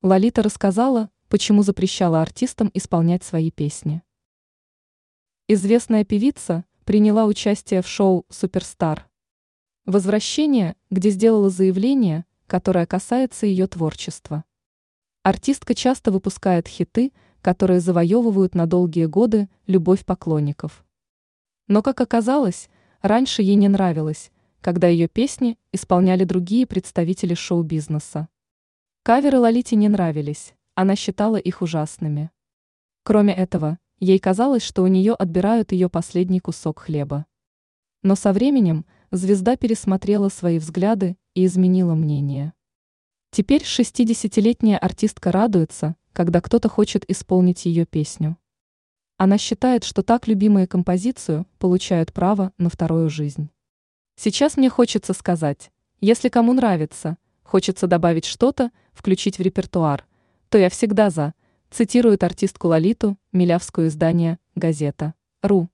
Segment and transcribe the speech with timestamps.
[0.00, 4.00] Лолита рассказала, почему запрещала артистам исполнять свои песни.
[5.48, 9.10] Известная певица приняла участие в шоу «Суперстар».
[9.86, 14.44] Возвращение, где сделала заявление, которое касается ее творчества.
[15.24, 17.12] Артистка часто выпускает хиты,
[17.42, 20.86] которые завоевывают на долгие годы любовь поклонников.
[21.66, 22.70] Но, как оказалось,
[23.02, 24.30] раньше ей не нравилось,
[24.60, 28.28] когда ее песни исполняли другие представители шоу-бизнеса.
[29.02, 32.30] Каверы Лолите не нравились, она считала их ужасными.
[33.04, 37.24] Кроме этого, ей казалось, что у нее отбирают ее последний кусок хлеба.
[38.02, 42.52] Но со временем звезда пересмотрела свои взгляды и изменила мнение.
[43.30, 48.36] Теперь 60-летняя артистка радуется, когда кто-то хочет исполнить ее песню.
[49.16, 53.50] Она считает, что так любимые композицию получают право на вторую жизнь.
[54.16, 57.16] Сейчас мне хочется сказать, если кому нравится–
[57.48, 60.04] Хочется добавить что-то, включить в репертуар,
[60.50, 61.32] то я всегда за,
[61.70, 65.70] цитирует артистку Лолиту, милявскую издание «Газета.ру».